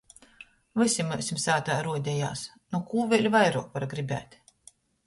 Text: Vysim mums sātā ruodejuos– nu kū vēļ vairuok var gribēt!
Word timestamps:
Vysim 0.81 1.11
mums 1.13 1.29
sātā 1.43 1.75
ruodejuos– 1.89 2.47
nu 2.75 2.83
kū 2.89 3.07
vēļ 3.13 3.33
vairuok 3.39 3.71
var 3.79 3.89
gribēt! 3.95 4.43